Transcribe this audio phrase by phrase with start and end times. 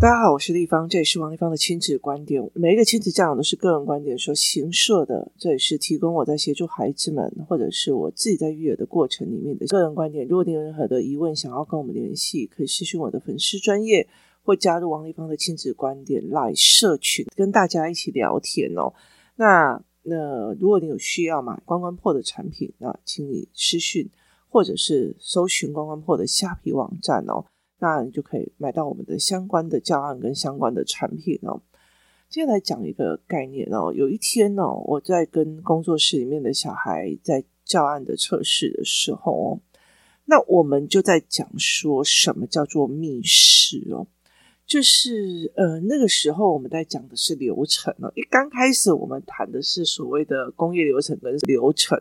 [0.00, 2.42] 大家好，我是丽芳，这里是王立芳的亲子观点。
[2.54, 10.26] 每一个亲子教养都是个人观点说行设的，这也是提供我在协助孩子们，或者是我自己在育儿的过程里面的个人观点。
[10.26, 14.08] 如果你有任何的疑问，想要跟我们联系，可以私讯我的粉丝专业，
[14.42, 18.94] 或加入王立芳的亲子观点来社群，跟大家一起聊天哦。
[19.36, 24.08] 那那如果你有需要买关关破的产品，那请你私讯，
[24.48, 27.44] 或者是搜寻关关破的虾皮网站哦。
[27.80, 31.60] 那你就可以买到我们的相关的教案跟相关的产品哦。
[32.28, 33.92] 接下来讲一个概念哦。
[33.92, 39.60] 有一天哦，我在跟工作室里面的小孩在教案的测试的时候哦，
[40.26, 44.06] 那我们就在讲说什么叫做密室哦，
[44.66, 48.12] 就是呃那个时候我们在讲的是流程哦。
[48.14, 51.98] 一刚开始我们谈的是所谓的工业流程跟流程。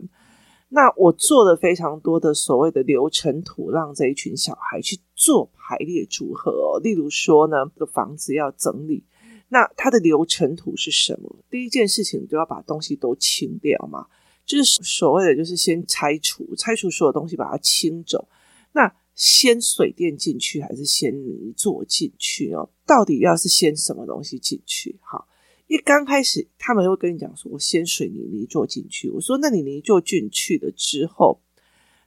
[0.72, 6.80] 那我做了非常多的所谓的流程图，让这一群小孩去做排列组合。
[6.84, 9.04] 例如说呢，个房子要整理，
[9.48, 11.36] 那它的流程图是什么？
[11.50, 14.06] 第一件事情就要把东西都清掉嘛，
[14.46, 18.28] 就是所谓的就是先拆除，拆除所有东西把它清走。
[18.74, 22.70] 那先水电进去还是先泥做进去哦？
[22.86, 25.00] 到底要是先什么东西进去？
[25.02, 25.28] 好。
[25.70, 31.42] 一刚开始，他们会跟你讲说：“我先水泥泥做进去。”我说：“那你泥做进去了之后，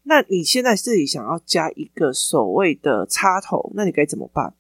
[0.02, 4.55] 那你现在自己想要加一个所谓的插头，那你该怎么办？”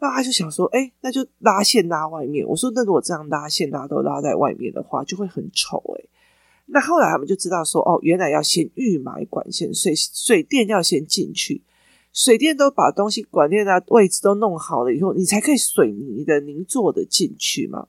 [0.00, 6.04] 那他就想说：“哎，那就拉线拉外面。”我说：“那如果这样拉线拉都拉在外面的话，就会很丑。”哎，
[6.66, 11.62] 那后来他们就知道说：“哦，原来要先预埋管线，水水电要先进去，
[12.12, 17.86] 水电都把东西管电的位置都弄好了以后，你才可以水泥的泥做的进去嘛。”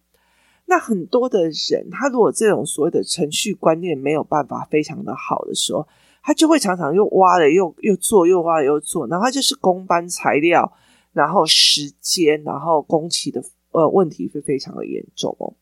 [0.73, 5.87] 那很多的人，他如果这种所谓的程序观念没有办法非常的好的时候，
[6.23, 10.73] 他就会常常又挖了又又做，又挖又做，然后就是工班材料，
[11.11, 15.53] 然后时间，然后工期的呃问题会非常的严重哦。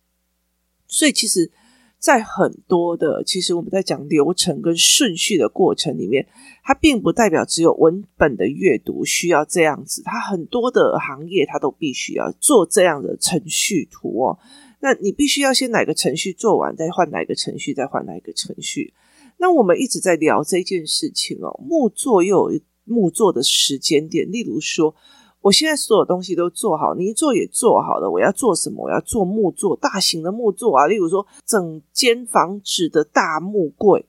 [0.88, 1.52] 所以其实，
[2.00, 6.26] 在很多的其实我们在讲流程跟顺序的过程里面，
[6.64, 14.40] 它并不代表只有文本的阅读需要这样子，它很多的行业它都必须要做这样的程序图哦。
[14.84, 18.94] 那你必须要先哪个程序做完，再换哪个程序，再换哪个程序。
[19.38, 24.32] 那我们一直在聊这件事情哦，木作又有木作的时间点。
[24.32, 24.94] 例如说，
[25.42, 28.86] 我现在所有东西都做好，泥做也做好了，我要做什么？
[28.86, 30.88] 我要做木作，大型的木作啊。
[30.88, 34.06] 例如说，整间房子的大木柜，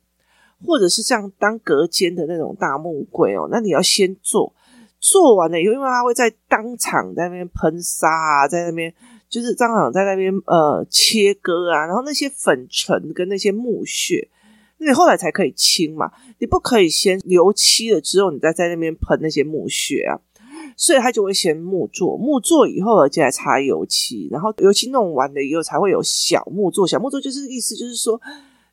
[0.67, 3.47] 或者是像当隔间的那种大木柜哦。
[3.51, 4.55] 那你要先做，
[4.99, 8.93] 做完了以后，因为它会在当场在那边喷砂啊，在那边。
[9.33, 14.29] 就是张长在那边呃切割啊，然后那些粉尘跟那些木屑，
[14.77, 16.13] 那你后来才可以清嘛。
[16.39, 20.21] 你不可以先油漆了之后，你再在那边喷那些木屑啊。
[20.77, 26.87] 所以他就会先木做，木做以后再来擦油漆，然后油漆弄完了以后才会有小木做。
[26.87, 28.21] 小木做就是意思就是说，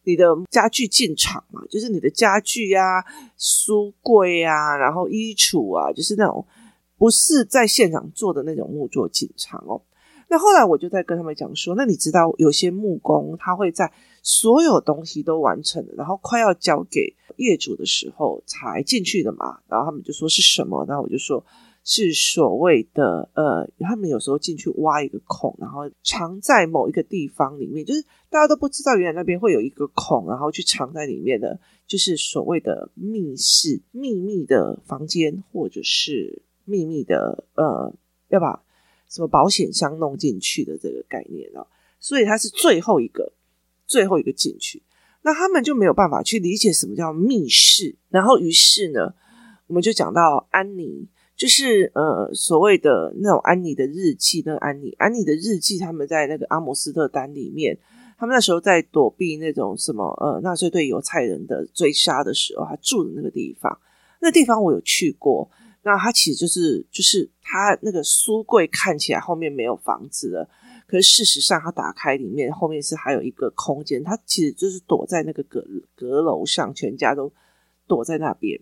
[0.03, 3.03] 你的家具进场嘛，就是你的家具啊、
[3.37, 6.45] 书柜啊，然后衣橱啊，就是那种
[6.97, 9.81] 不是在现场做的那种木作进场哦。
[10.31, 13.91] 那后来我就在跟他们讲说，那你知道有些木工他会在
[14.21, 19.59] 所有东西都完成了，然后快要交给业主的时候才进去的嘛？
[19.67, 20.85] 然后他们就说是什么？
[20.87, 21.43] 然后我就说
[21.83, 37.91] 是所谓的呃，他们有时候进去挖一个孔，然后藏在某一个地方里面，就是大家都不知道原来那边会有一个孔，然后去藏在里面的，就是所谓的密室、秘密的房间，或者是秘密的呃，
[38.27, 38.61] 要把。
[39.09, 41.65] 什么保险箱弄进去的这个概念哦，
[41.99, 43.33] 所以它是最后一个，
[43.87, 44.83] 最后一个进去，
[45.23, 49.15] 那他们就没有办法去理解什么叫密室，然后于是呢，
[49.65, 57.75] 我们就讲到安妮，就是呃所谓的那种安妮的日记，那个安妮，安妮的日记，他们在那个阿姆斯特丹里面，
[58.15, 63.79] 他们那时候在躲避那种什么呃纳粹对犹太人的追杀的时候，他住的那个地方，
[64.21, 65.49] 那地方我有去过。
[65.81, 70.49] 那他其实就是就是他那个书柜看起来后面没有房子了，
[70.85, 75.65] 可是事实上他打开里面后面是还有一个空间，他其实就是躲在那个阁
[75.95, 77.31] 阁楼上，全家都
[77.87, 78.59] 躲在那边，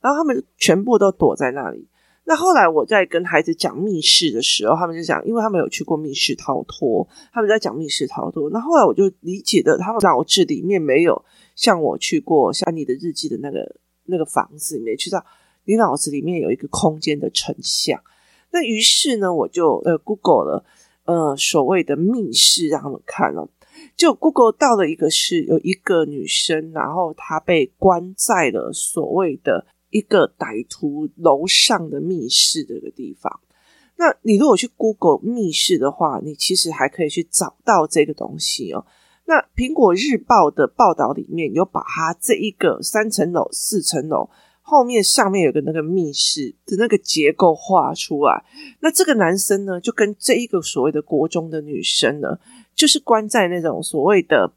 [0.00, 1.88] 然后他们全部都躲在那里。
[2.24, 8.48] 那后来我在跟孩子讲密室的时候，他们就讲，因为他们有去过密室逃脱，他们在讲密室逃脱。
[8.50, 11.24] 那后来我就理解的，他们脑子里面没有
[11.56, 13.74] 像我去过像你的日记的那个
[14.04, 15.26] 那个房子里面去到。
[15.64, 18.02] 你脑子里面有一个空间的成像，
[18.50, 20.64] 那于是呢，我就呃 Google 了
[21.04, 23.48] 呃所谓的密室让他们看了，
[23.96, 33.40] 就 Google 到了一个是有一个女生，然后她被关在了所谓的一个歹徒楼上的密室这个地方。
[33.96, 38.84] 那你如果去 Google 密室的话，你其实还可以去找到这个东西哦。
[39.26, 44.28] 那苹果日报的报道里面有把它这一个三层楼、四层楼
[44.62, 48.42] 后面上面有个那个密室的那个结构画出来。
[48.80, 52.38] 那这个男生呢，就跟这一个所谓的国中的女生呢，
[52.74, 54.54] 就是关在那种所谓的。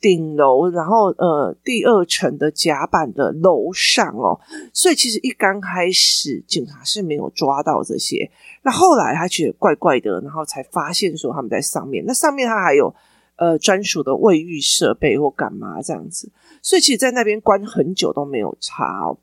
[0.00, 4.38] 顶楼，然后呃，第二层的甲板的楼上哦，
[4.72, 8.30] 所以其实一刚开始警察是没有抓到这些，
[8.62, 12.94] 那后来他觉得怪怪的，然后才发现说他们在上面，那上面他还有
[13.38, 16.30] 呃专属的卫浴设备或干嘛这样子，
[16.62, 19.18] 所以其实在那边关很久都没有查哦，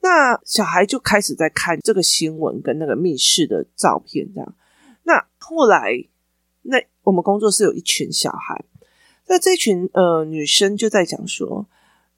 [0.00, 4.54] 那小孩就开始在看这个新闻跟那个密室的照片这样，
[5.02, 5.92] 那后来
[6.62, 8.64] 那我们工作室有一群小孩。
[9.26, 11.66] 那这群呃女生就在讲说，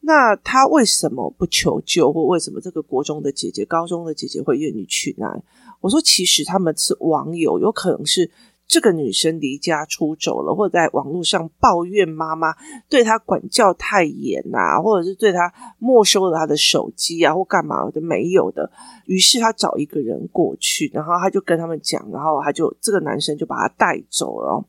[0.01, 5.43] 那她为什么不求救，或为什么这个国中的姐姐、高中的姐姐会愿意去那？
[5.81, 8.31] 我说，其实他们是网友，有可能是
[8.71, 12.55] 这个女生离家出走了，或者在网络上抱怨妈妈
[12.89, 18.71] 对她管教太严啊，或者是对她没收了她的手机啊，或干嘛的没有的。
[19.07, 24.65] 于是她找一个人过去，然后她就跟他们讲，然后他就这个男生就把她带走了。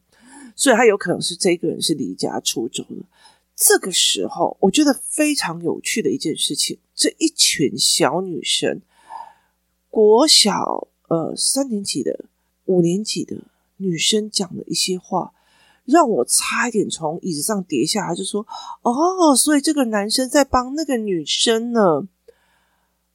[0.56, 3.06] 所以他有可能是这个人是离家出走了。
[3.56, 8.81] 这个时候，我觉得非常有趣的一件事情，这一群小女生，
[9.92, 12.25] 国小呃三年级的、
[12.65, 13.38] 五年级的
[13.81, 15.33] 女生讲的一些话，
[15.86, 18.45] 让我差一点从椅子上跌下来，就说
[18.83, 22.07] ：“哦，所以这个男生在帮那个女生呢。”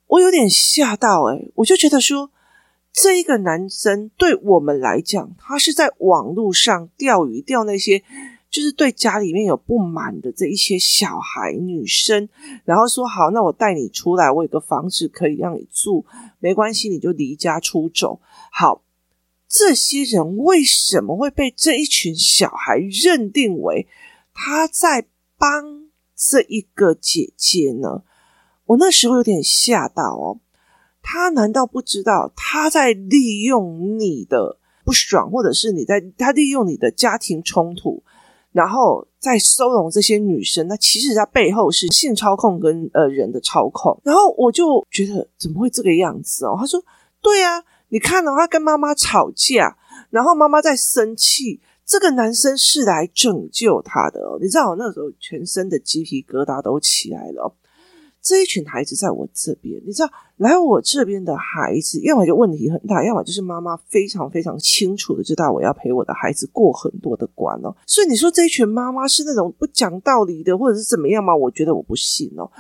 [0.09, 2.31] 我有点吓到，诶，我就觉得说。
[2.99, 8.03] 这一个男生对我们来讲，他是在网络上钓鱼，钓那些
[8.49, 12.27] 就是对家里面有不满的这一些小孩、女生，
[12.65, 16.07] 然后说好，那我带你出来，我有个房子可以让你住，
[16.39, 18.19] 没关系，你就离家出走。
[18.51, 18.81] 好，
[19.59, 23.89] 这些人为什么会被这一群小孩认定为
[24.35, 25.07] 他在
[25.39, 28.03] 帮这一个姐姐呢？
[28.67, 30.41] 我那时候有点吓到哦。
[31.01, 38.03] 他难道不知道他在利用你的不爽，或者是你在他利用你的家庭冲突，
[38.53, 40.67] 然后在收容这些女生？
[40.67, 43.99] 那其实他背后是性操控跟呃人的操控。
[44.05, 46.57] 然后我就觉得怎么会这个样子哦？
[46.59, 46.85] 他说
[47.23, 49.77] ：“对啊，你看哦，他跟妈妈吵架，
[50.11, 54.39] 然后妈妈在生气，这个男生是来拯救他的哦。
[54.41, 57.55] 你知道我那时候全身的鸡皮疙瘩都起来了。”
[58.21, 67.73] 这一群孩子在我这边，你知道，来我这边的孩子，要么就问题很大，要么就是妈妈非常非常清楚的知道我要陪我的孩子过很多的关哦。
[67.87, 71.37] 所以你说这一群妈妈是那种不讲道理的，或者是怎么样吗？
[71.37, 72.51] 我觉得我不信哦。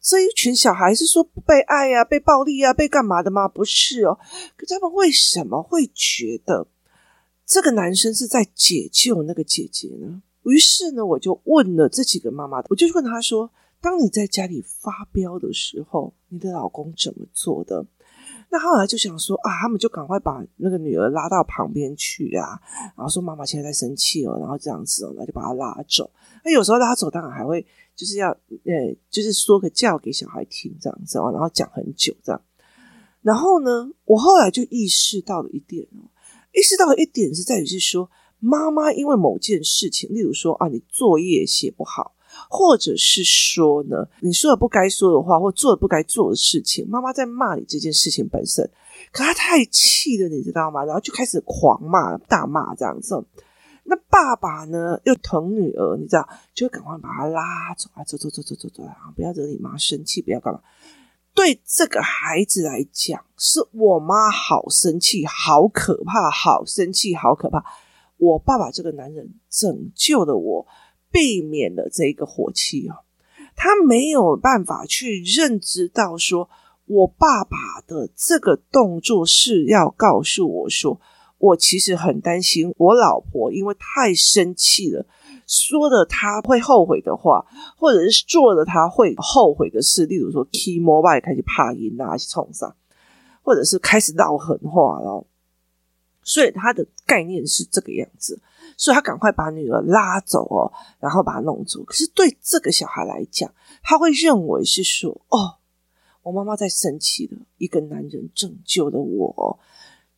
[0.00, 3.46] 这一群小孩是说不被爱呀、啊、被暴力呀、啊、被干嘛的吗？
[3.46, 4.18] 不是哦。
[4.56, 6.66] 可他们为什么会觉得
[7.46, 10.22] 这个男生是在解救那个姐姐呢？
[10.44, 13.50] 于是呢，我就问了这几个妈妈，我就问他说。
[13.82, 17.86] 当你在家里发飙的时候，你的老公怎么做的？
[18.52, 22.60] 那后来就想说啊，他们就赶快把那个女儿拉到旁边去啊，
[22.96, 26.10] 然后说妈妈现在在生气了，然后这样子哦，那就把她拉走。
[26.44, 27.64] 那有时候拉走，当然还会
[27.94, 32.42] 就是要呃，就是说个教给小孩听这样子哦，然后讲很久这样。
[33.22, 36.10] 然后呢，我后来就意识到了一点哦，
[36.52, 42.16] 意识到了一点是在于是说，妈妈因为某件事情，例如说啊，你作业写不好。
[42.52, 48.68] 或者是说呢，你说了不该说的话，或做了不该做的事情，妈妈在骂你这件事情本身，
[49.12, 50.84] 可她太气了，你知道吗？
[50.84, 53.24] 然后就开始狂骂、大骂这样子。
[53.84, 60.60] 那爸爸呢，又疼女儿，你知道，就赶快把她拉走啊，走走走走走走啊，不要惹你妈生气，不要干嘛。
[61.32, 67.64] 对这个孩子来讲，是我妈好生气，好可怕，好生气，好可怕。
[68.18, 70.66] 我爸爸这个男人拯救了我。
[71.10, 73.04] 避免了这个火气哦，
[73.56, 76.48] 他没有办法去认知到说，
[76.86, 81.00] 我爸爸的这个动作是要告诉我说，
[81.38, 85.06] 我其实很担心我老婆，因为太生气了，
[85.46, 87.44] 说了他会后悔的话，
[87.76, 92.76] 或者是做了他会后悔的事，例如说 key mobile 开始怕赢啊，去冲上，
[93.42, 95.26] 或者是开始闹狠话了，
[96.22, 98.40] 所以他的概念是这个样子。
[98.80, 101.84] 所以他赶快把女儿拉走哦，然后把她弄走。
[101.84, 105.58] 可是对这个小孩来讲，他会认为是说：“哦，
[106.22, 109.58] 我妈妈在生气了，一个男人拯救了我。”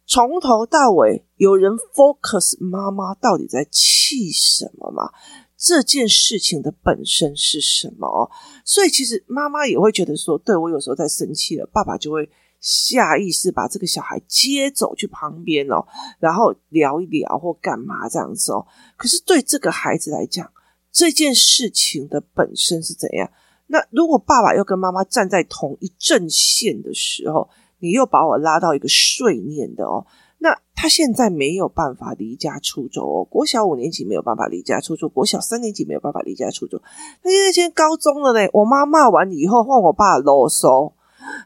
[0.07, 5.11] 从头到尾有人 focus 妈妈到底在气什么吗？
[5.57, 8.31] 这件事情的本身是什么？
[8.64, 12.31] 所以其实妈妈也会觉得说：“对，我有时候在生气了，爸爸就会
[12.62, 15.85] 下意识把这个小孩接走去旁边哦，
[16.19, 18.66] 然后聊一聊或干嘛这样子哦。
[18.97, 20.50] 可是对这个孩子来讲，
[20.90, 23.28] 这件事情的本身是怎样？
[23.66, 27.50] 那如果爸爸又跟妈妈站在同一阵线的时候，
[27.81, 30.07] 你又把我拉到一个睡念的哦。
[30.38, 36.78] 那他现在没有办法离家出走哦，国小五年级没有办法离家出走，国小三年级没有办法离家出走。
[37.23, 40.92] 他现在现在高中了嘞，我妈骂完以后换我爸啰嗦。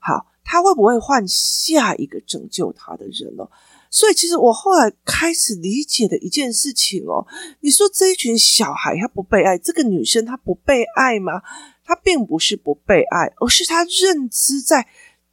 [0.01, 3.45] 好，他会不会换下一个拯救他的人呢？
[3.91, 7.27] 所以其实我后来开始理解的一件事情哦，
[7.61, 11.43] 你说这一群小孩他不被爱，这个女生她不被爱吗？
[11.85, 14.87] 她并不是不被爱，而是她认知在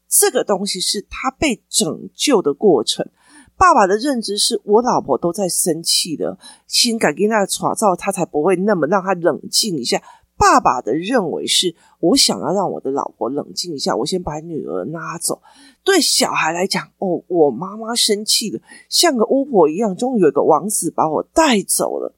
[0.08, 3.08] 这个东西是她被拯救的过程。
[3.56, 10.02] 爸爸的认知是我老婆都在生气的，心感给那创造，他才不会那么让他冷静一下。
[10.44, 15.42] 爸爸的认为是我想要让我的老婆冷静一下，我先把女儿拉走。
[15.86, 18.60] 对小孩来讲，哦，我妈妈生气了，
[18.90, 22.14] 像个巫婆一样，终于有一个王子把我带走了。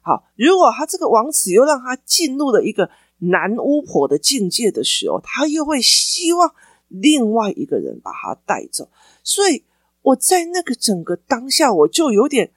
[0.00, 6.54] 好，如果他这个王子又让他进入了一个男巫婆的境界的时候，他又会希望
[6.88, 8.88] 另外一个人把他带走，
[9.22, 9.64] 所以。
[10.06, 12.52] 我在那个整个当下，我就有点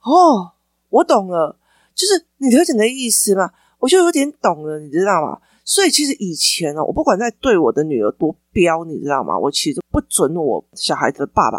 [0.00, 0.50] 哦，
[0.88, 1.56] 我懂了，
[1.94, 3.52] 就是你了解的意思吗？
[3.82, 5.40] 我就有点懂了，你知道吗？
[5.64, 9.36] 所以其实以前呢，我不管在对我的女儿多彪，你知道吗？
[9.36, 11.58] 我其实不准我小孩的爸爸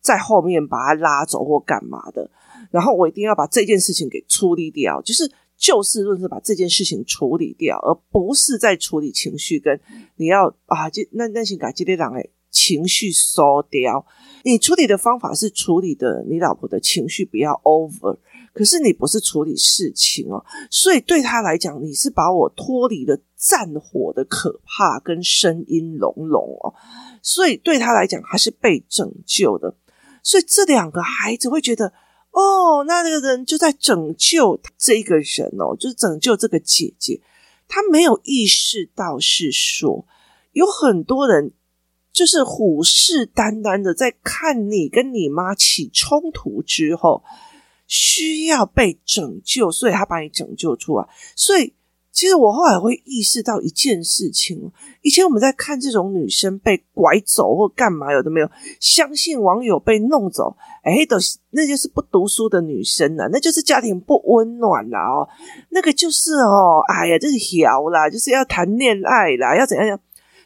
[0.00, 2.30] 在后面把他拉走或干嘛的，
[2.70, 9.80] 然后我一定要把这件事情给处理掉，就是就事论事把这件事情处理掉，而不是在处理情绪跟
[10.14, 14.06] 你要啊，就那那些改激烈党诶情绪收掉，
[14.44, 18.16] 你处理的方法是处理的你老婆的情绪不要 over，
[18.52, 26.74] 可是你不是处理事情哦，所以对他来讲，你是把我脱离了战火的可怕跟声音隆隆哦，
[27.22, 29.74] 所以对他来讲，他是被拯救的，
[30.22, 31.92] 所以这两个孩子会觉得，
[32.32, 37.20] 哦，那那个人就在拯救这个人哦，就是拯救这个姐姐，
[37.68, 40.06] 他没有意识到是说
[40.52, 41.52] 有很多人。
[42.10, 47.22] 就是虎视眈眈的在看你跟你妈起冲突之后，
[47.88, 51.08] 需要被拯救，所以他把你拯救出来。
[51.34, 51.72] 所以，
[52.12, 54.70] 其实我后来会意识到一件事情：
[55.02, 61.16] 以前我们在看这种女生被拐走或干嘛，有的没有相信网友被弄走，哎，都
[61.50, 65.28] 那就是不读书的女生了，那就是家庭不温暖了哦，
[65.70, 69.98] 那个就是哦，哎呀，这是调啦，就是要谈恋爱啦，要怎样样？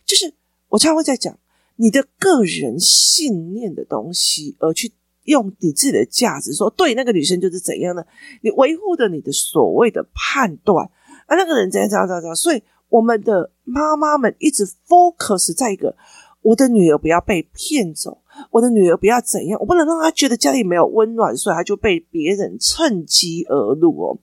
[0.06, 0.32] 就是
[0.68, 1.36] 我常常会在讲。
[1.76, 4.92] 你的个人信念的东西，而去
[5.24, 8.04] 用你自己的价值说，对那个女生就是怎样呢？
[8.42, 10.84] 你维护的你的所谓的判断，
[11.26, 12.34] 啊那个人怎样怎样怎样。
[12.34, 15.96] 所以我们的妈妈们一直 focus 在一个，
[16.42, 24.18] 我的女儿不要被骗走，我的女儿不要怎样，我不能让她觉得家里没有温暖，所以她就被别人趁机而入哦。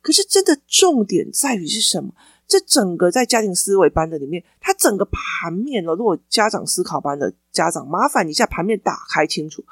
[0.00, 2.14] 可是真的重点在于是什么？
[2.46, 9.62] 这整个在家庭思维班的里面，它整个盘面哦，如果家长思考班的家长，麻烦你一下盘面打开清楚，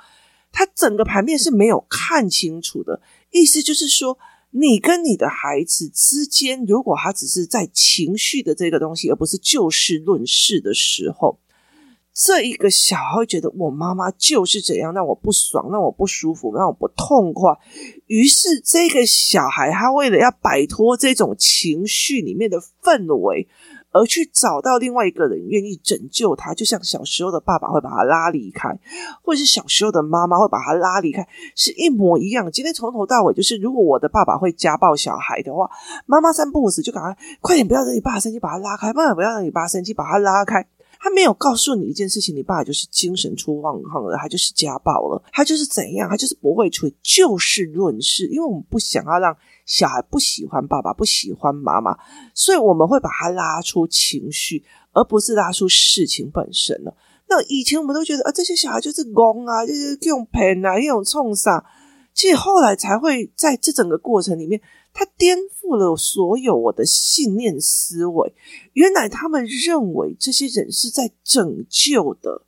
[0.59, 3.03] 他整个盘面是没有看清楚的。
[3.31, 4.19] 意思就是说，
[4.53, 11.39] 你跟你的孩子之间，如果他只是在情绪的这个东西，而不是就事论事的时候。
[12.15, 17.53] 这一个小孩会觉得我妈妈就是怎样，让我不爽，让我不舒服，让我不痛快。
[18.07, 23.47] 于是这个小孩他为了要摆脱这种情绪里面的氛围，
[23.97, 28.79] 而去找到另外一个人愿意拯救他，就像小时候的爸爸会把他拉离开，
[29.23, 32.51] 或者是小时候的妈妈会把他拉离开，是一模一样。
[32.53, 35.69] 今天从头到尾就是，如果我的爸爸会家暴小孩的话，
[36.07, 40.67] 妈妈三不五时就赶快快点，不要让你爸生气，把他拉开；妈妈不要让你爸生气，把他拉开。
[40.99, 48.27] 他没有告诉你一件事情，你爸就是精神出状况了，他就是家暴了，他就是怎样，他就是不会处理，就事论事。
[48.29, 49.37] 因为我们不想要让
[49.67, 51.95] 小孩不喜欢爸爸，不喜欢妈妈，
[52.33, 56.97] 所以我们会把他拉出情绪，而不是拉出事情本身了。
[57.29, 61.63] 那以前我们都觉得啊，这些小孩就是攻啊，就是用骗啊，用冲杀。
[62.15, 64.59] 其实后来才会在这整个过程里面。
[64.99, 68.33] 他颠覆了所有我的信念思维。
[68.73, 72.47] 原来他们认为这些人是在拯救的，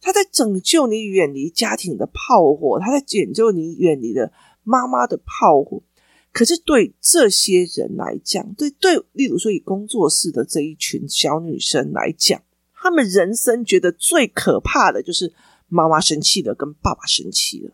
[0.00, 4.32] 他在拯救你远离家庭的炮火，他在拯救你远离的
[4.64, 5.82] 妈妈的炮火。
[6.32, 12.40] 可是对这些人来讲，对对，例如说以工作室的这一群小女生来讲，
[12.74, 15.32] 他们人生觉得最可怕的就是
[15.68, 17.72] 妈妈生气了，跟爸爸生气了，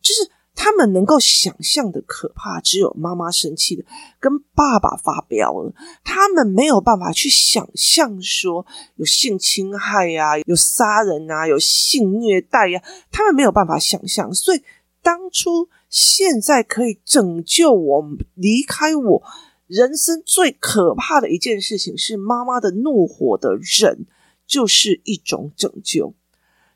[0.00, 0.30] 就是。
[0.56, 3.84] 他们能够想象的可怕，只有妈妈生气的
[4.20, 5.74] 跟爸爸发飙了。
[6.04, 12.80] 他们没有办法去想象说有性侵害呀、有杀人啊，有性虐待呀、
[13.10, 14.32] 他们没有办法想象。
[14.32, 14.62] 所以
[15.02, 19.22] 当初现在可以拯救我离开我
[19.68, 24.04] 人生最可怕的一件事情是妈妈的怒火的忍，
[24.44, 26.12] 就是一种拯救。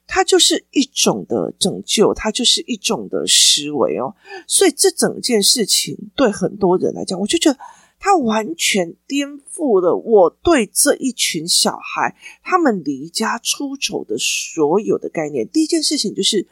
[0.07, 4.15] 它就是一种的拯救，它就是一种的思维哦。
[4.47, 7.59] 所以这整件事情对很多人来讲，我就觉得
[7.99, 15.49] 它完全颠覆了我对这一群小孩他们离家出走的所有的概念。
[15.49, 16.47] 第一件事情就是。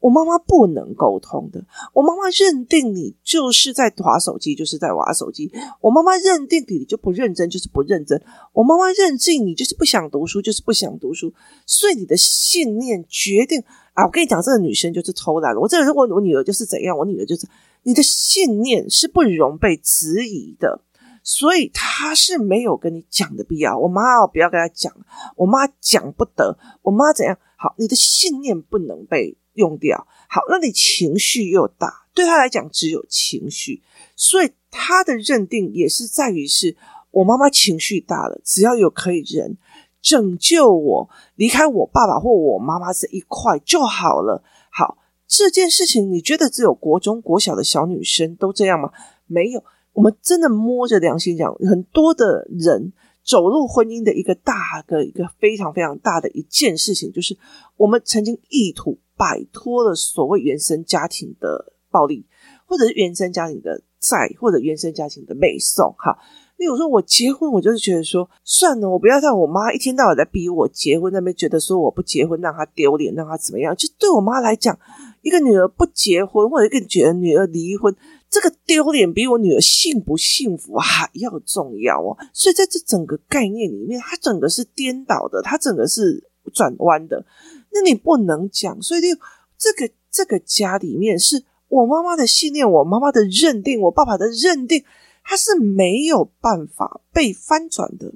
[0.00, 5.50] 我妈妈不能沟通的，我妈妈认定你就是在滑手机，就是在玩手机。
[5.80, 8.22] 我妈妈认定你就不认真，就是不认真。
[8.52, 11.34] 我妈妈认定你就是不想读书，就是不想读书。
[11.66, 13.60] 所以你的信念决定
[13.94, 14.04] 啊！
[14.04, 15.56] 我跟你讲，这个女生就是偷懒。
[15.56, 17.48] 我这个如果我女儿就是怎样，我女儿就是
[17.82, 20.80] 你的信念是不容被质疑的，
[21.24, 23.76] 所以她是没有跟你讲的必要。
[23.76, 24.94] 我妈不要跟她讲，
[25.34, 26.56] 我妈讲不得。
[26.82, 27.36] 我妈怎样？
[27.56, 29.36] 好，你的信念不能被。
[29.58, 33.82] 用掉好，那你情绪又大，对他来讲只有情绪，
[34.14, 36.76] 所以他的认定也是在于是
[37.10, 39.56] 我妈妈情绪大了，只要有可以人
[40.00, 44.44] 拯救我离开我爸爸或我妈妈这一块就好了。
[44.70, 48.92] 好，这件事情你觉得只有国中国小的小女生都这样吗？
[49.26, 52.92] 没有，我们真的摸着良心讲，很多的人
[53.24, 57.36] 走入婚姻的一个大的一个非常非常大的一件事情，就是
[57.76, 58.98] 我们曾经意图。
[59.18, 62.24] 摆脱了所谓原生家庭的暴力，
[62.64, 65.92] 或者是原生家庭的债，或者原生家庭的美送。
[65.98, 66.16] 哈，
[66.56, 73.74] 例如说，我结婚，我就是觉得说，算了，我不要让我妈一天到晚在逼我结婚，那边觉得说我不结婚让她丢脸，让她怎么样？
[73.74, 74.78] 就对我妈来讲，
[75.22, 77.94] 一个女儿不结婚，或者一个觉得女儿离婚，
[78.30, 82.16] 这个丢脸比我女儿幸不幸福还要重要哦。
[82.32, 86.22] 所以在这整个概念里面，它整个是颠倒的，它整个是
[86.52, 87.24] 转弯的。
[87.70, 89.08] 那你不能讲，所以就
[89.56, 94.84] 这个这个家里面是我妈妈的信念，我妈妈的认定，我爸爸的认定，
[95.22, 98.14] 他是没有办法被翻转的，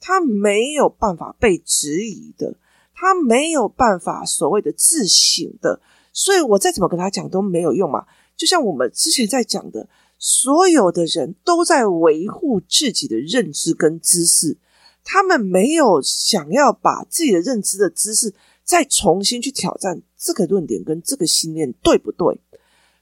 [0.00, 2.56] 他没有办法被质疑的，
[2.94, 5.80] 他没有办法所谓的自省的，
[6.12, 8.06] 所以我再怎么跟他讲都没有用嘛。
[8.36, 14.58] 就像我们之前在讲的，所有的人都在维护自己的认知跟知识，
[15.04, 18.34] 他们没有想要把自己的认知的知识。
[18.70, 22.40] 再重新去挑战这个论点跟这个信念对不对？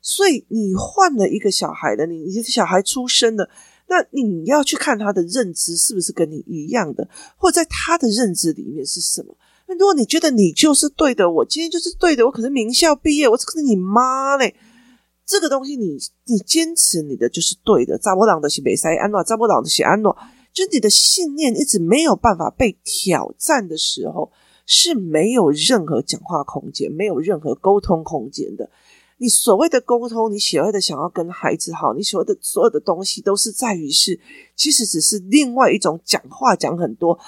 [0.00, 3.50] 所以你换了一个小孩的，你你的小孩出生了，
[3.86, 9.36] 那你要去看他的认知是不是跟你一样的，或者在他的认知里面是什么？
[9.66, 14.54] 那如果你觉得你就是对的，我今天就是对的，我可是名校毕业，我可是你妈嘞，
[15.26, 17.98] 这个东西你你坚持你的就是对的。
[17.98, 20.16] 查某人就是袂使安怎，查某人就是安诺，
[20.54, 24.32] 就是你的信念一直没有办法被挑战的时候。
[24.68, 28.68] 是没有任何讲话空间，没有任何沟通空间的。
[29.16, 34.20] 你所谓的沟通，你所谓的想要跟孩子好，你所谓的所有的东西，都是在于是，
[34.54, 37.18] 其实只是另外一种讲话讲很多，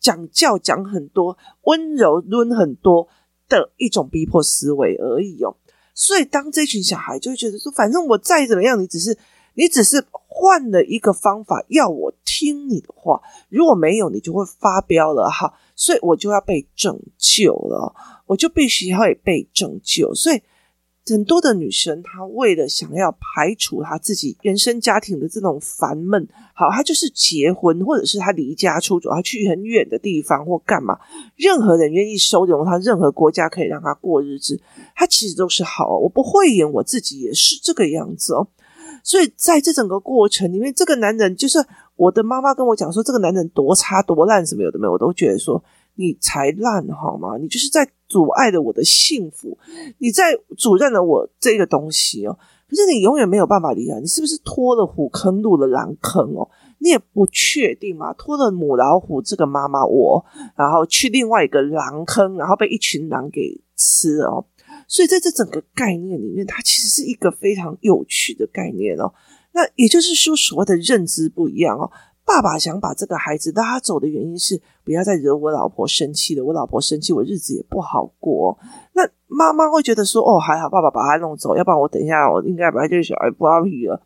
[0.00, 3.06] 讲教讲很多，温柔抡很多
[3.48, 5.56] 的一种逼迫思维而已哦。
[5.94, 9.16] 所以，当这群小孩就会觉得说，反正我再怎么样，你只是
[9.58, 15.52] 你只是换了一个方法要我听你的话，如果没有，你就会发飙了哈。
[15.74, 17.92] 所以我就要被拯救了，
[18.26, 20.14] 我就必须要被拯救。
[20.14, 20.40] 所以
[21.06, 30.96] 很多的女生，她为了想要排除她自己原生家庭的这种烦闷，好，她就是结婚，或者是她离家出走，她去很远的地方或干嘛，
[31.34, 34.60] 任何人愿意收容她，任何国家可以让她过日子，
[34.94, 35.98] 她其实都是好。
[35.98, 38.46] 我不会演，我自己也是这个样子哦。
[39.02, 41.64] 所以在这整个过程里面，这个男人就是。
[41.98, 45.60] 我的妈妈跟我讲说，这个男人多差多烂，什么有的没有，我都觉得说
[45.96, 47.36] 你才烂好吗？
[47.38, 49.58] 你就是在阻碍了我的幸福，
[49.98, 52.38] 你在阻碍了我这个东西哦。
[52.70, 56.48] 可是你永远没有办法理解，你是不是拖了虎坑入了狼坑哦？
[56.78, 64.44] 你也不确定嘛，拖了母老虎这个妈妈我，然后去另外一个狼坑，然后被一群狼给吃哦。
[64.88, 69.12] 所以在这整个概念里面，它其实是一个非常有趣的概念哦。
[69.52, 71.90] 那也就是说，所谓的认知不一样哦。
[72.24, 76.44] 爸爸想把这个孩子拉走的原因是，不要再惹我老婆生气了。
[76.44, 78.58] 我老婆生气，我日子也不好过。
[78.94, 84.02] 那妈妈会觉得说，哦，还好，爸爸把他弄走，要不然我等一下我应该把这个小孩不要皮了。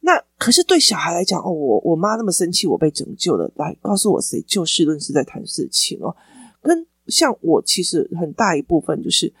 [0.00, 3.50] 那可是对小孩来讲，哦，我我妈那么生气，我被拯救了。
[3.56, 6.14] 来告诉我，谁就事论事在谈事情哦。
[6.62, 9.32] 跟像我，其实很大一部分就是。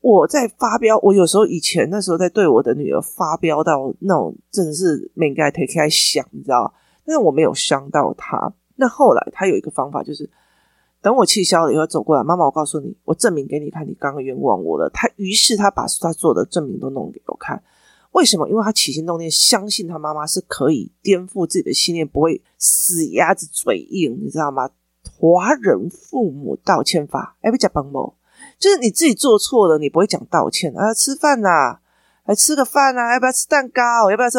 [0.00, 6.72] 我在发飙，我有时候以前那时候在对我的女儿发飙到那种真的是没该 take 开想，你知道？
[7.04, 8.52] 但是我没有伤到她。
[8.76, 10.28] 那后来她有一个方法，就是
[11.02, 14.88] 等我气消了以后走过来，妈妈，我告诉你，我证明给你看，你刚刚冤枉我了。
[14.88, 17.62] 她于是她把她做的证明都弄给我看。
[18.12, 18.48] 为什么？
[18.48, 24.70] 因为她起心动念，相信她妈妈是可以颠覆自己的信念，不会死鸭子嘴硬，你知道吗？
[25.18, 28.14] 华人父母道歉法，哎，不讲帮忙。
[28.60, 30.92] 就是你自己做错了，你不会讲道歉啊？
[30.92, 31.80] 吃饭呐、啊，
[32.26, 33.14] 来吃个饭、啊？
[33.14, 34.10] 要不要吃蛋糕？
[34.10, 34.38] 要不要吃？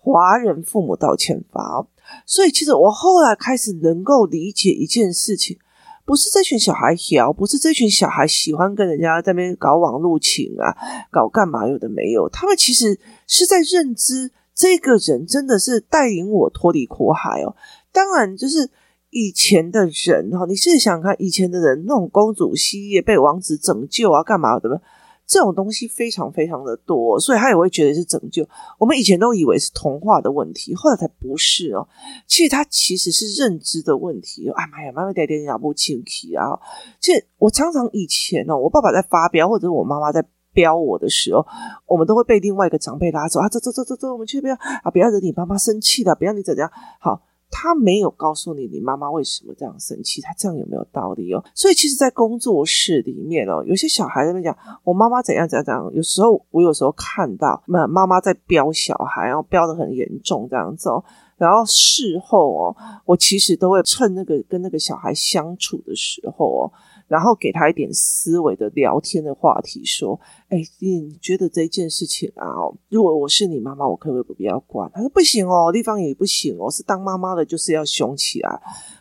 [0.00, 1.86] 华人父母道歉法。
[2.24, 5.58] 所以其实我后来开始能够理解一件事情，
[6.06, 10.74] 不是这群小孩小，不是这群小孩喜欢跟人家在那边搞网路情啊，
[11.12, 12.26] 搞干嘛有的没有。
[12.30, 17.54] 他们其实是在认知这个人真的是带领我脱离苦海哦。
[17.92, 18.70] 当然就是。
[19.10, 24.82] 以前的人哈，你试想想看，以前的人那种公主系列被王子拯救啊，干嘛的？
[25.26, 28.48] 这种东西非常非常的多，所以他也会觉得是拯救。
[28.78, 31.86] 我们以前都以为是童话的问题，后来才不是哦。
[32.26, 34.48] 其实他其实是认知的问题。
[34.48, 36.58] 哎妈呀，妈妈点点咬不清气啊！
[36.98, 41.46] 其实我常常以前哦，我爸爸在发飙，或者我妈妈在飙我的时候，
[41.84, 47.20] 我们都会被另外一个长辈拉走啊，走走走走走，我们去不要啊，不要惹你妈妈生气的，不要你怎样好。
[47.50, 50.20] 他没有告诉你，你妈妈为什么这样生气？
[50.20, 51.42] 他这样有没有道理哦？
[51.54, 55.90] 所以其实，在工作室里面哦，有些小孩在那讲我妈妈怎样怎样怎样。
[55.94, 61.02] 有时候我有时候看到妈妈妈在飙小孩，然后飙的很严重这样子哦。
[61.36, 66.72] 然后事后哦，我其实都会趁那个跟那个小孩相处的时候哦。
[67.08, 72.46] 然后给他一点思维的聊天的话题，说：“哎，你觉得这件事情啊，
[72.90, 78.60] 如果我是你妈妈，我可不可以不要管？”他说：“不行哦，地方也不行哦，是当妈妈的就是要凶起来。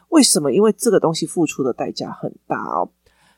[0.10, 0.52] 为什么？
[0.52, 2.89] 因为这个东西付出的代价很大哦。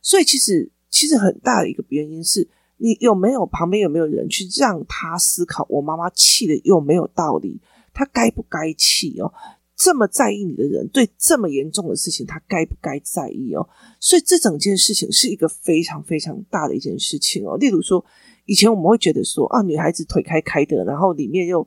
[0.02, 5.66] 所以其实其实很大的一个原因是你有没有旁边有没有人去让他思考？
[5.68, 7.60] 我妈妈气的又没有道理，
[7.92, 9.34] 他该不该气哦？”
[9.80, 13.65] 这么在意你的人，对这么严重的事情，他该不该在意哦？
[13.98, 17.56] 所以这整件事情是一个非常非常大的一件事情哦。
[17.56, 18.04] 例如说，
[18.44, 21.65] 以前我们会觉得说啊，女孩子腿开开的，然后里面又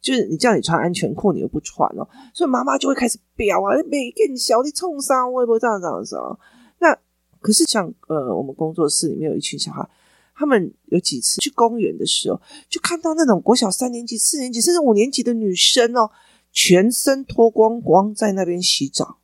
[0.00, 2.02] 就是你叫你穿安全裤，你又不穿哦，
[2.34, 6.36] 所以妈妈就会开始飙啊，每个小的冲伤，会不会这样这样子啊？
[6.80, 6.98] 那
[7.40, 9.88] 可是像呃，我们工作室里面有一群小孩，
[10.34, 16.10] 他们有几次去公园的时候，就看到那种国小三年级、四年级甚至五年级的女生哦。
[16.52, 19.16] 全身脱光光在那边洗澡，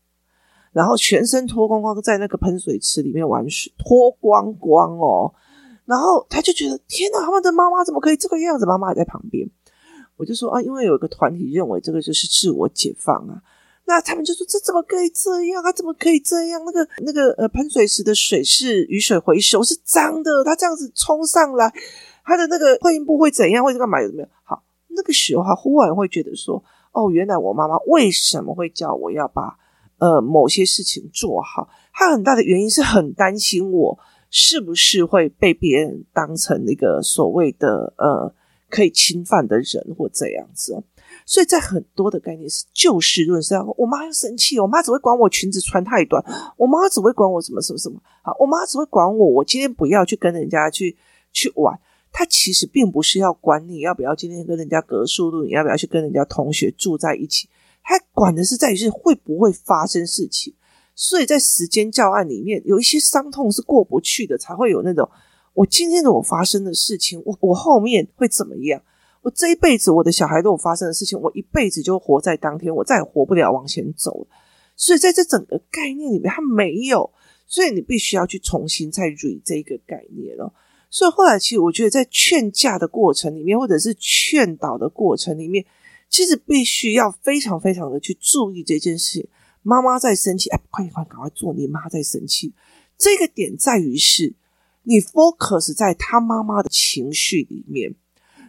[0.73, 5.35] 然后全身脱光光在那个喷水池里面玩水，脱光光哦。
[5.85, 8.67] 然后他就觉得天哪，他们的妈妈怎么可以这个样子？
[8.67, 9.49] 妈妈还在旁边，
[10.17, 13.43] 我就说啊，因为有一个团体认为这个就是自我解放啊。
[13.87, 15.73] 那他们就说这怎么可以这样啊？
[15.73, 16.63] 怎么可以这样？
[16.65, 21.73] 那个那个呃喷水池的水是雨水回收，是脏的，他这样子冲上来，
[22.25, 23.65] 他的那个会阴部会怎样？
[23.65, 24.03] 会干嘛？
[24.03, 24.29] 有没有？
[24.45, 26.63] 好，那个时候他忽然会觉得说。
[26.93, 29.57] 哦，原来我妈妈为什么会叫我要把
[29.99, 31.69] 呃某些事情做好？
[31.93, 33.99] 她很大的原因是很担心我
[34.31, 38.35] 是不是会被别人当成那个所谓的呃
[38.69, 40.83] 可以侵犯的人或这样子。
[41.25, 46.25] 所以在很多的概念是就事论事，我妈要生气，我妈只会管我裙子穿太短，
[46.57, 48.01] 我妈只会管我什么什么什么。
[48.23, 50.97] 好，我妈只会管我，我今天不要去跟人家去
[51.33, 51.79] 去玩。
[52.13, 57.49] 他其实并不是要管你要不要今天跟人家隔宿路，你要不要去跟人家同学住在一起，
[57.83, 60.55] 他管的是在于是会不会发生事情。
[60.95, 65.09] 所以在时间教案里面，有一些伤痛是过不去的，才会有那种
[65.55, 68.83] 我今天的我发生的事情，我我后面会怎么样？
[69.23, 74.27] 我这一辈子我的小孩都有发生的事情，我一辈子就活在当天，我再也活不了往前走了。
[74.75, 77.11] 所以在这整个概念里面，他没有，
[77.47, 80.53] 所以你必须要去重新再 re 这一个概念了。
[80.91, 85.65] 所以后来，其实我觉得在劝架的过程里面，或者是劝导的过程里面，
[86.09, 89.29] 其实必须要非常非常的去注意这件事。
[89.63, 91.53] 妈妈在生气，哎，快点快点，赶快做。
[91.53, 92.55] 你妈在生气，
[92.97, 94.35] 这个点在于是
[94.85, 97.95] 你 focus 在她妈妈的情绪里面。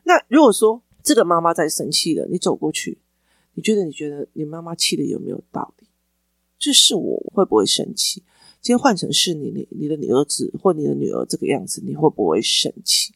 [0.05, 2.99] 那如果说这个妈妈在生气了，你走过去，
[3.55, 5.87] 你觉得你觉得你妈妈气的有没有道理？
[6.57, 8.23] 这是我会不会生气？
[8.61, 13.13] 今天换成是你，你你的你儿子或你的女儿这个样子，你会不会生气？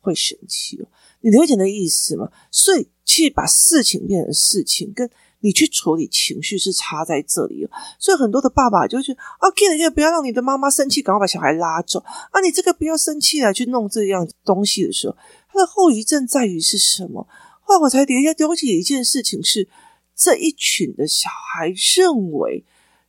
[0.00, 0.86] 会生气哦。
[1.20, 2.30] 你了解那意思吗？
[2.50, 7.70] 所以，去把事情变成事情，跟你去处理情绪是差在这里哦。
[7.98, 12.40] 所以，很多的爸爸就觉得啊，Kid，不要让你的妈妈生气，赶快把小孩拉走啊！
[12.40, 15.16] 你这个不要生气来去弄这样东西的时候，
[15.52, 17.26] 它的后遗症在于是什么？
[17.60, 19.68] 后来我才底下了解一件事情是，
[20.14, 22.64] 这一群的小孩认为。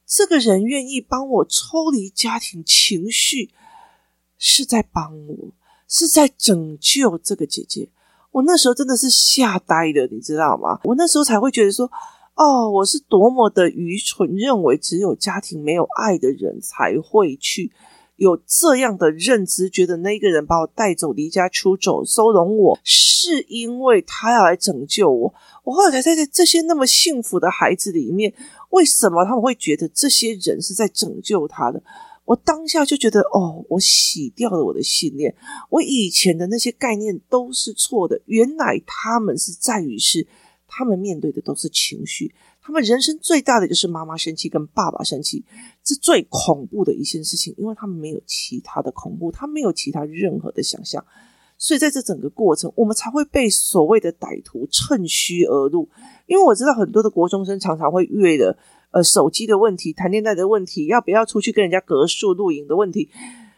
[0.08, 3.52] 这个人愿意帮我抽离家庭情绪，
[4.38, 5.36] 是在帮我。
[5.90, 7.88] 是在拯救这个姐姐。
[8.32, 10.82] 我那时候真的是吓呆了，你知道吗？
[10.84, 11.90] 我那时候才会觉得说，
[12.36, 17.72] 哦，我是多么的愚蠢，认为只有家庭没有爱的人才会去
[18.18, 25.34] 有这样的认知，觉得那个人把我带走，离家出走，收容我，是因为他要来拯救我。
[25.64, 28.34] 我后来才在这些那么幸福的孩子里面，
[28.72, 31.82] 为什么他们会觉得这些人是在拯救他的？
[32.26, 35.34] 我当下就觉得，哦，我洗掉了我的信念，
[35.70, 38.20] 我以前的那些概念都是错的。
[38.26, 40.28] 原来他们是在于是，
[40.68, 42.34] 他们面对的都是情绪，
[42.68, 45.46] 他们人生最大的就是妈妈生气跟爸爸生气，
[45.86, 51.02] 是最恐怖的一件事情，因为他们没有其他的恐怖，他没有其他任何的想象，
[51.58, 55.88] 所以在这整个过程，我们才会被所谓的歹徒趁虚而入。
[56.26, 58.58] 因为我知道很多的国中生常常会约的。
[58.92, 63.10] 呃，手机的问题，谈恋爱的问题，要不要出去跟人家隔宿露营的问题，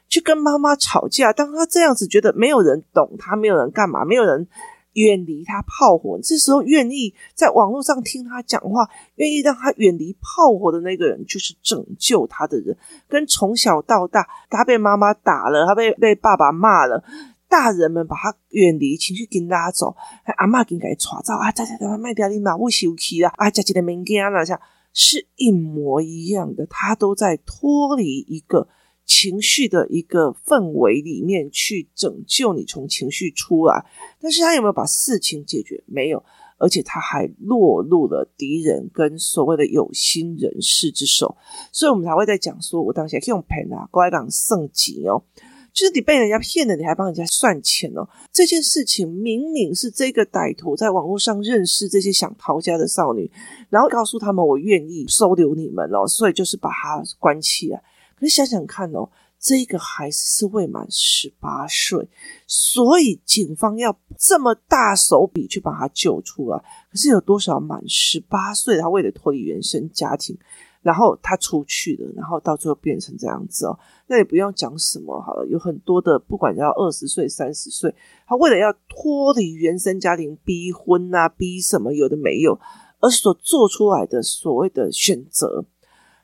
[0.07, 1.31] 去跟妈妈吵架。
[1.31, 4.47] 当他这样子觉得没有人懂他，没有人干嘛，没有人
[4.93, 12.77] 远离他炮火，这时候愿意在网络上听他讲话，愿意让他远离炮火的那个人，就是拯救他的人。
[13.07, 17.03] 跟从小到大，他被妈妈打了，他被被爸爸骂了，
[17.47, 19.95] 大人们把他远离，情绪给拉走，
[20.37, 24.59] 阿嬷给他抓走啊，在在在卖掉你嘛，不休息啊，啊，家己的物件啦，像。
[24.91, 28.67] 是一模一样的，他都在脱离一个
[29.09, 33.83] 情绪的一个氛围里面去拯救你从情绪出来，
[34.21, 35.83] 但是他有没有把事情解决？
[35.87, 36.23] 没有，
[36.59, 41.35] 而且他还落入了敌人跟所谓的有心人士之手，
[41.71, 45.23] 所以我们才会在讲说，我当时用骗啊，乖讲圣级哦。
[45.71, 48.07] 就是你被人家骗了，你还帮人家算钱哦？
[48.31, 53.31] 这件事情明明是这个歹徒在网络上认识这些想逃家的少女，
[53.69, 57.81] 然后告诉他们我愿意收留你们哦，所以就是把他关起来。
[58.19, 62.07] 可是想想看哦，这个孩子是未满十八岁，
[62.45, 66.57] 所以警方要这么大手笔去把他救出来。
[66.91, 70.37] 可是有多少满十八岁，他为了脱离原生家庭？
[70.81, 73.77] 然后他出去了，然后到最后变成这样子哦。
[74.07, 77.93] 那也不用讲什么好了，有很多的，不管要二十岁、三十岁，
[78.25, 82.57] 他为了要脱离原生家庭，逼婚啊，逼什么有的没有，
[83.01, 85.65] 而所做出来的所谓的选择，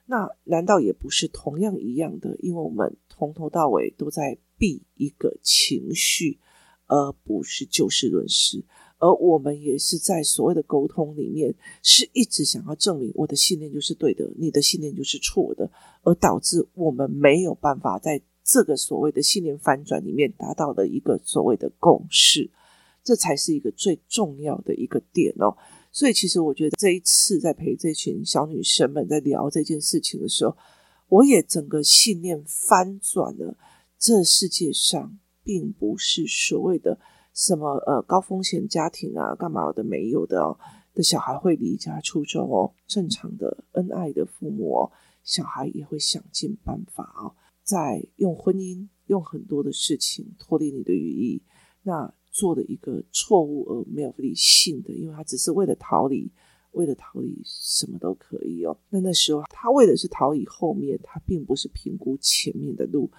[0.05, 2.35] 那难道也不是同样一样的？
[2.39, 6.39] 因为我们从头到尾都在避一个情绪，
[6.87, 8.63] 而不是就事论事。
[8.97, 15.69] 而我们也是在所谓的沟通里面，是一直想要证明我的信念就是对的，你的信念就是错的，
[16.03, 22.49] 而导致我们没有办法在这个所谓的信念翻转里面达到的一个所谓的共识，
[23.03, 25.57] 这才是一个最重要的一个点哦。
[25.95, 30.57] 所以，其实我觉得这一次在陪这群小女生们在聊这件事情的时候，
[31.07, 33.57] 我也整个信念翻转了。
[33.97, 36.99] 这世界上并不是所谓的。
[37.33, 40.57] 什么呃高风险家庭啊，干嘛的没有的哦，
[40.93, 44.91] 的小孩会离家出走哦，正常的恩爱的父母哦，
[45.23, 51.41] 小孩也会想尽办法哦，在用婚姻用很多的事情脱离你的羽翼，
[51.83, 56.29] 那做的一个错误而没有理性的，因为他只是为了逃离，
[56.73, 58.77] 为了逃离什么都可以哦。
[58.89, 63.09] 那那时候他为的是逃离后面，他并不是评估前面的路。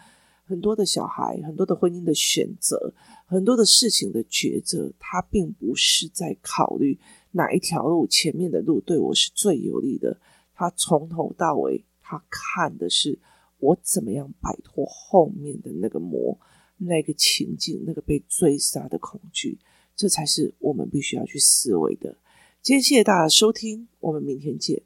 [0.44, 2.92] 很多的小孩，很多的婚姻的选择，
[3.24, 6.98] 很多的事情的抉择，他并不是在考虑
[7.30, 10.20] 哪一条路前面的路对我是最有利的。
[10.54, 13.18] 他从头到尾，他看的是
[13.60, 16.38] 我怎么样摆脱后面的那个魔，
[16.78, 19.58] 那个情境，那个被追杀的恐惧，
[19.96, 22.16] 这才是我们必须要去思维的。
[22.62, 24.82] 今天谢谢大家收听，我们明天见。